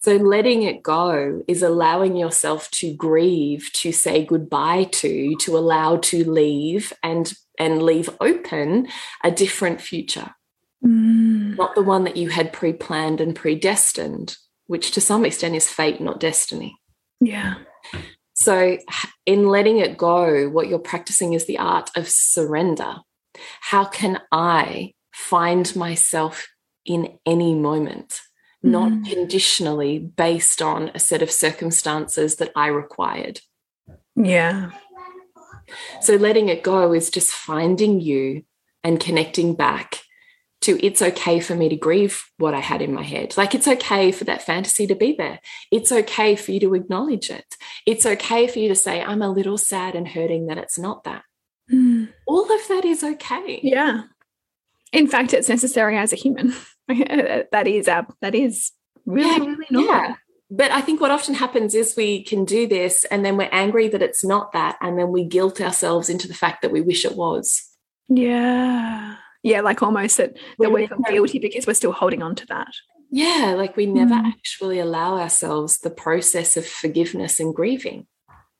[0.00, 5.96] So letting it go is allowing yourself to grieve, to say goodbye to, to allow
[5.98, 8.86] to leave and and leave open
[9.24, 10.34] a different future.
[10.84, 11.56] Mm.
[11.56, 16.00] Not the one that you had pre-planned and predestined, which to some extent is fate,
[16.00, 16.78] not destiny.
[17.20, 17.54] Yeah.
[18.34, 18.78] So,
[19.26, 22.98] in letting it go, what you're practicing is the art of surrender.
[23.60, 26.46] How can I find myself
[26.84, 28.20] in any moment,
[28.64, 28.70] mm.
[28.70, 33.40] not conditionally based on a set of circumstances that I required?
[34.16, 34.70] Yeah.
[36.00, 38.44] So, letting it go is just finding you
[38.82, 40.00] and connecting back
[40.60, 43.36] to it's okay for me to grieve what I had in my head.
[43.36, 45.40] Like it's okay for that fantasy to be there.
[45.70, 47.54] It's okay for you to acknowledge it.
[47.86, 51.04] It's okay for you to say, I'm a little sad and hurting that it's not
[51.04, 51.22] that.
[51.72, 52.08] Mm.
[52.26, 53.60] All of that is okay.
[53.62, 54.04] Yeah.
[54.92, 56.54] In fact, it's necessary as a human.
[57.52, 58.72] that is our, that is
[59.06, 59.94] really, yeah, really normal.
[59.94, 60.14] Yeah.
[60.50, 63.88] But I think what often happens is we can do this and then we're angry
[63.88, 64.78] that it's not that.
[64.80, 67.64] And then we guilt ourselves into the fact that we wish it was.
[68.08, 72.44] Yeah yeah like almost that, that we feel guilty because we're still holding on to
[72.46, 72.66] that
[73.10, 74.26] Yeah, like we never Mm.
[74.26, 78.06] actually allow ourselves the process of forgiveness and grieving.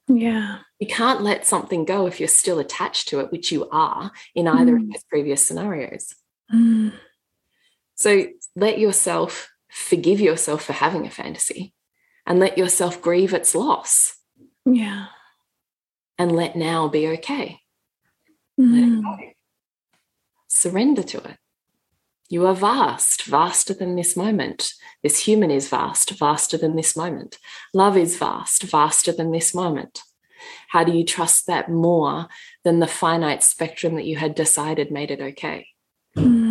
[0.07, 0.59] Yeah.
[0.79, 4.47] You can't let something go if you're still attached to it, which you are in
[4.49, 4.93] either of Mm.
[4.93, 6.15] those previous scenarios.
[6.55, 6.93] Mm.
[7.99, 11.75] So let yourself forgive yourself for having a fantasy
[12.25, 14.17] and let yourself grieve its loss
[14.65, 15.07] Yeah.
[16.17, 17.61] and let now be okay.
[18.57, 19.03] Let it Mm.
[19.03, 19.33] go.
[20.47, 21.39] Surrender to it.
[22.29, 24.75] You are vast, vaster than this moment.
[25.03, 27.39] This human is vast, vaster than this moment.
[27.75, 30.03] Love is vast, vaster than this moment.
[30.69, 32.29] How do you trust that more
[32.65, 35.69] than the finite spectrum that you had decided made it okay?
[36.17, 36.48] Mm.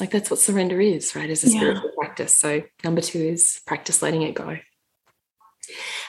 [0.00, 1.28] Like that's what surrender is, right?
[1.28, 1.58] As a Yeah.
[1.58, 2.34] spiritual practice.
[2.34, 4.58] So, number two is practice letting it go.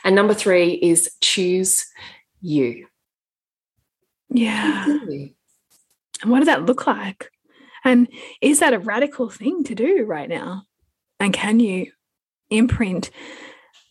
[0.04, 1.86] And number three is choose
[2.41, 2.88] you.
[4.30, 4.86] Yeah.
[6.21, 7.30] And what does that look like?
[7.84, 8.08] And
[8.41, 10.63] is that a radical thing to do right now?
[11.19, 11.91] And can you
[12.49, 13.10] imprint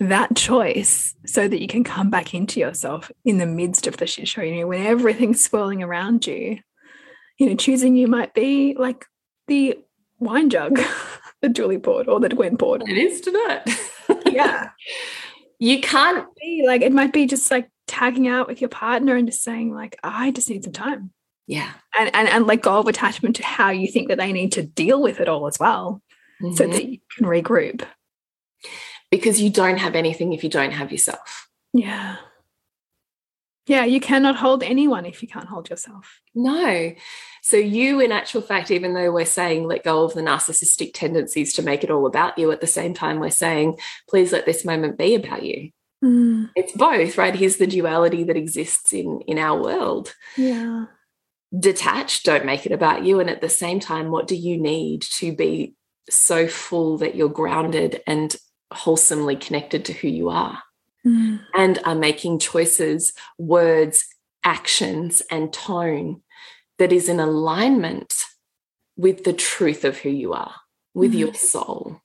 [0.01, 4.07] that choice so that you can come back into yourself in the midst of the
[4.07, 4.43] shit show?
[4.43, 6.61] You know, when everything's swirling around you,
[7.39, 9.05] you know, choosing you might be like
[9.49, 9.79] the
[10.19, 10.79] wine jug
[11.43, 12.83] that Julie poured or that Gwen poured.
[12.89, 13.63] It is tonight.
[14.27, 14.71] Yeah.
[15.59, 19.27] You can't Be like it might be just like tagging out with your partner and
[19.27, 21.11] just saying, like, I just need some time.
[21.47, 21.73] Yeah.
[21.99, 24.63] and, and and let go of attachment to how you think that they need to
[24.63, 26.03] deal with it all as well
[26.55, 26.73] so Mhm.
[26.73, 27.83] that you can regroup
[29.11, 31.49] because you don't have anything if you don't have yourself.
[31.73, 32.17] yeah
[33.69, 36.93] yeah you cannot hold anyone if you can't hold yourself No.
[37.41, 41.55] So, you, in actual fact, even though we're saying let go of the narcissistic tendencies
[41.55, 44.67] to make it all about you, at the same time, we're saying, please let this
[44.67, 45.71] moment be about you.
[46.05, 47.35] Mm, It's both, right?
[47.35, 50.15] Here's the duality that exists in, in our world.
[50.37, 50.87] yeah
[51.59, 53.19] Detached, don't make it about you.
[53.21, 55.75] And at the same time, what do you need to be
[56.11, 58.37] so full that you're grounded and
[58.71, 60.63] wholesomely connected to who you are?
[61.09, 64.05] Mm, and are making choices, words,
[64.45, 66.23] actions, and tone
[66.79, 68.15] that is in alignment
[68.97, 70.55] with the truth of who you are,
[70.93, 71.19] with Mhm.
[71.19, 72.03] your soul,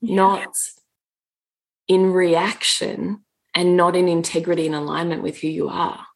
[0.00, 0.14] yeah.
[0.14, 0.56] not
[1.88, 6.06] in reaction and not in integrity and alignment with who you are.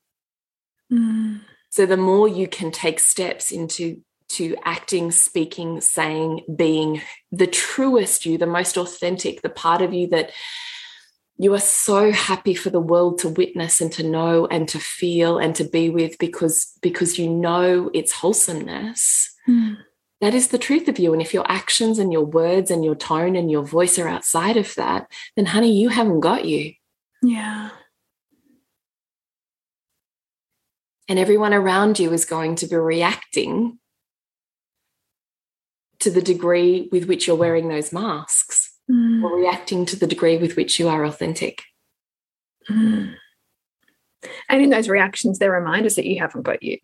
[0.92, 1.40] Mm,
[1.70, 8.24] So the more you can take steps into to acting, speaking, saying, being the truest
[8.26, 10.30] you, the most authentic, the part of you that
[11.38, 15.38] you are so happy for the world to witness and to know and to feel
[15.38, 19.32] and to be with because because you know its wholesomeness.
[19.48, 19.76] Mm,
[20.20, 21.12] that is the truth of you.
[21.12, 24.56] And if your actions and your words and your tone and your voice are outside
[24.56, 26.72] of that then honey you haven't got you.
[27.22, 27.70] Yeah.
[31.08, 33.78] And everyone around you is going to be reacting
[36.00, 38.67] to the degree with which you're wearing those masks
[39.18, 41.62] Mm, or reacting to the degree with which you are authentic.
[42.70, 43.14] Mm.
[44.50, 46.78] and in those reactions they're reminders that you haven't got you.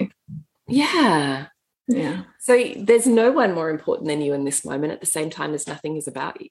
[0.67, 1.49] Yeah.
[1.89, 2.23] Yeah.
[2.39, 5.53] So there's no one more important than you in this moment at the same time
[5.53, 6.49] as nothing is about you.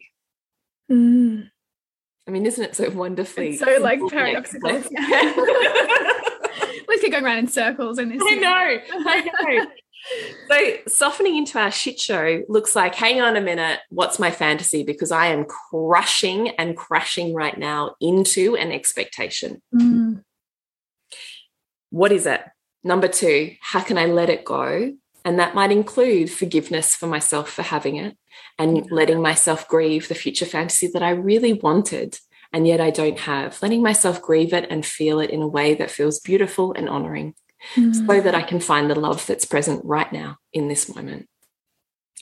[0.92, 1.50] Mm.
[2.28, 4.70] I mean, isn't it so wonderfully It's so like paradoxical.
[6.88, 9.66] Let's keep going around in circles in this I know, I know.
[10.50, 14.84] So softening into our shit show looks like, hang on a minute, what's my fantasy?
[14.84, 19.62] Because I am crushing and crashing right now into an expectation.
[19.74, 20.24] Mm,
[21.90, 22.42] What is it?
[22.84, 24.94] Number two, how can I let it go?
[25.26, 28.18] And that might include forgiveness for myself for having it
[28.60, 32.20] and letting myself grieve the future fantasy that I really wanted
[32.52, 33.58] and yet I don't have.
[33.62, 37.36] Letting myself grieve it and feel it in a way that feels beautiful and honoring
[37.76, 41.28] mm, so that I can find the love that's present right now in this moment.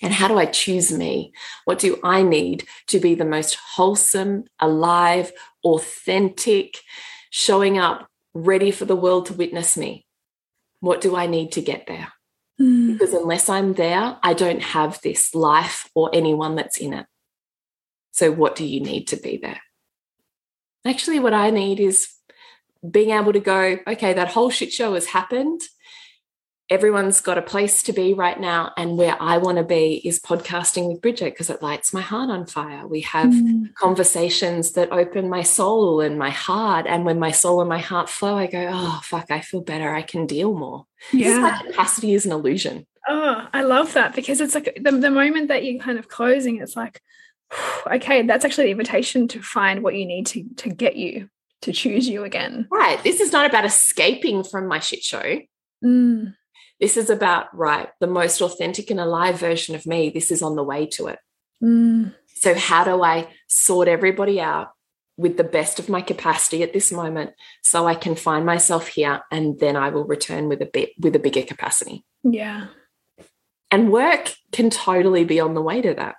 [0.02, 1.32] And how do I choose me?
[1.66, 5.32] What do I need to be the most wholesome, alive,
[5.64, 6.80] authentic,
[7.30, 10.06] showing up, ready for the world to witness me?
[10.80, 12.14] What do I need to get there?
[12.60, 17.06] mm, Because unless I'm there, I don't have this life or anyone that's in it.
[18.12, 19.62] So, what do you need to be there?
[20.86, 22.10] Actually, what I need is
[22.90, 25.62] being able to go, okay, that whole shit show has happened.
[26.70, 28.72] Everyone's got a place to be right now.
[28.78, 32.30] And where I want to be is podcasting with Bridget because it lights my heart
[32.30, 32.88] on fire.
[32.88, 36.88] We have mm, conversations that open my soul and my heart.
[36.88, 39.94] And when my soul and my heart flow, I go, oh, fuck, I feel better.
[39.94, 40.86] I can deal more.
[41.12, 42.86] Yeah capacity is an illusion.
[43.08, 46.58] Oh, I love that because it's like the, the moment that you're kind of closing,
[46.58, 47.02] it's like,
[47.88, 51.30] okay, that's actually the invitation to find what you need to to get you
[51.62, 52.68] to choose you again.
[52.72, 53.02] Right.
[53.04, 55.40] This is not about escaping from my shit show.
[55.84, 56.36] Mm,
[56.80, 60.10] This is about, right, the most authentic and alive version of me.
[60.10, 61.20] This is on the way to it.
[61.64, 62.14] Mm.
[62.36, 64.70] So, how do I sort everybody out
[65.18, 67.32] with the best of my capacity at this moment
[67.62, 71.16] so I can find myself here and then I will return with a bit with
[71.16, 72.04] a bigger capacity?
[72.24, 72.68] Yeah.
[73.70, 76.16] And work can totally be on the way to that.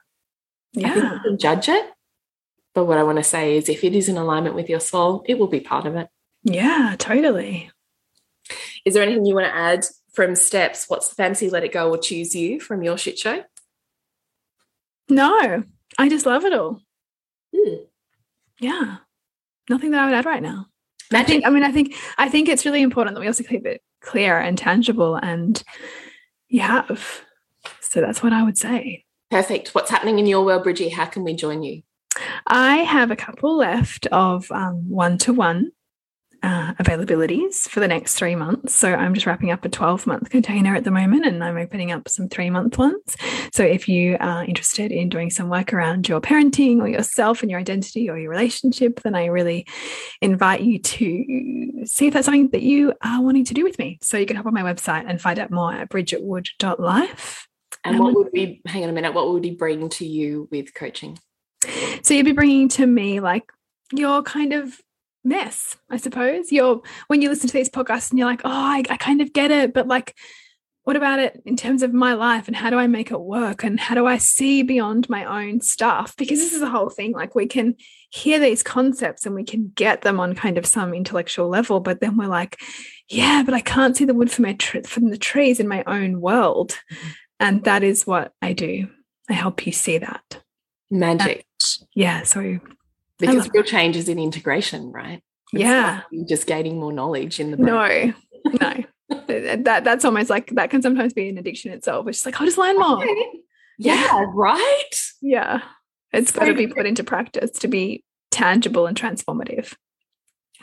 [0.76, 1.14] I think Yeah.
[1.14, 1.84] you can judge it.
[2.74, 5.24] But what I want to say is if it is in alignment with your soul,
[5.26, 6.08] it will be part of it.
[6.42, 7.70] Yeah, totally.
[8.84, 10.86] Is there anything you want to add from steps?
[10.88, 13.44] What's the fancy let it go or choose you from your shit show?
[15.08, 15.62] No,
[15.98, 16.80] I just love it all.
[17.54, 17.74] Hmm.
[18.58, 18.96] Yeah.
[19.68, 20.66] Nothing that I would add right now.
[21.12, 23.66] I think I mean I think I think it's really important that we also keep
[23.66, 25.62] it clear and tangible and
[26.48, 27.22] you have.
[27.80, 29.04] So that's what I would say.
[29.30, 29.74] Perfect.
[29.74, 30.88] What's happening in your world, Bridgie?
[30.88, 31.82] How can we join you?
[32.46, 35.72] I have a couple left of one to one
[36.42, 38.74] availabilities for the next three months.
[38.74, 41.92] So I'm just wrapping up a 12 month container at the moment and I'm opening
[41.92, 43.16] up some three month ones.
[43.52, 47.50] So if you are interested in doing some work around your parenting or yourself and
[47.50, 49.66] your identity or your relationship, then I really
[50.20, 53.98] invite you to see if that's something that you are wanting to do with me.
[54.02, 57.46] So you can hop on my website and find out more at bridgetwood.life.
[57.84, 60.48] And Um, what would we, hang on a minute, what would he bring to you
[60.50, 61.18] with coaching?
[62.02, 63.50] So you'd be bringing to me like
[63.92, 64.80] your kind of
[65.24, 66.52] mess, I suppose.
[66.52, 69.32] Your when you listen to these podcasts and you're like, oh, I, I kind of
[69.32, 70.14] get it, but like,
[70.84, 73.62] what about it in terms of my life and how do I make it work
[73.62, 76.16] and how do I see beyond my own stuff?
[76.16, 77.12] Because this is the whole thing.
[77.12, 77.76] Like we can
[78.10, 82.00] hear these concepts and we can get them on kind of some intellectual level, but
[82.00, 82.60] then we're like,
[83.08, 84.56] yeah, but I can't see the wood from my
[84.86, 87.08] from the trees in my own world, mm-hmm.
[87.38, 88.88] and that is what I do.
[89.28, 90.42] I help you see that.
[90.90, 91.46] Magic.
[91.94, 92.22] Yeah.
[92.22, 92.58] So
[93.18, 95.22] Because real change is in integration, right?
[95.52, 96.02] It's Yeah.
[96.28, 98.14] just gaining more knowledge in the brain.
[98.44, 98.84] No, no.
[99.26, 102.06] that that's almost like that can sometimes be an addiction itself.
[102.08, 103.04] It's just like I'll just learn more.
[103.78, 104.90] Yeah, right?
[105.22, 105.62] Yeah,
[106.12, 109.74] it's So got to be put into practice to be tangible and transformative.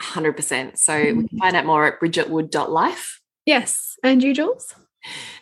[0.00, 0.78] 100%.
[0.78, 1.38] So we can mm-hmm.
[1.38, 3.20] find out more at bridgetwood.life.
[3.44, 4.74] Yes, and you, Jules?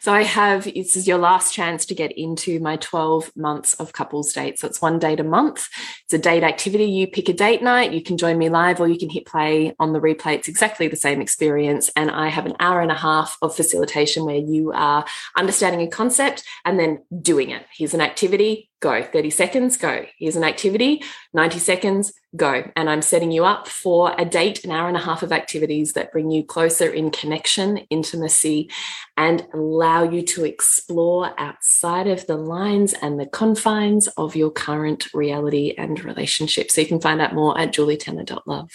[0.01, 3.93] So I have this is your last chance to get into my 12 months of
[3.93, 4.61] couples dates.
[4.61, 5.69] So it's one date a month.
[6.05, 6.87] It's a date activity.
[6.87, 9.75] You pick a date night, you can join me live or you can hit play
[9.79, 10.35] on the replay.
[10.35, 11.91] It's exactly the same experience.
[11.97, 15.05] And I have an hour and a half of facilitation where you are
[15.37, 17.65] understanding a concept and then doing it.
[17.77, 19.03] Here's an activity, go.
[19.03, 20.05] 30 seconds, go.
[20.19, 21.03] Here's an activity,
[21.35, 22.71] 90 seconds, go.
[22.77, 25.95] And I'm setting you up for a date, an hour and a half of activities
[25.95, 28.71] that bring you closer in connection, intimacy,
[29.17, 35.13] and allow you to explore outside of the lines and the confines of your current
[35.13, 36.71] reality and relationship.
[36.71, 38.71] So you can find out more at julietenner.love.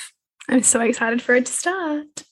[0.49, 2.23] I'm so excited for it to start.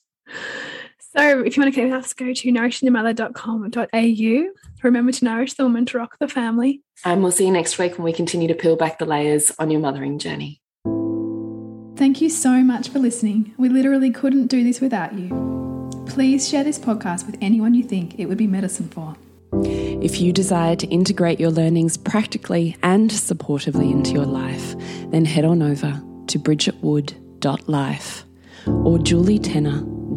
[1.14, 4.52] So, if you want to connect with us, go to nourishingthemother.com.au.
[4.82, 6.80] Remember to nourish the woman to rock the family.
[7.04, 9.70] And we'll see you next week when we continue to peel back the layers on
[9.70, 10.62] your mothering journey.
[11.96, 13.52] Thank you so much for listening.
[13.58, 15.28] We literally couldn't do this without you.
[16.06, 19.14] Please share this podcast with anyone you think it would be medicine for.
[19.64, 24.74] If you desire to integrate your learnings practically and supportively into your life,
[25.10, 28.24] then head on over to bridgetwood.life
[28.66, 28.98] or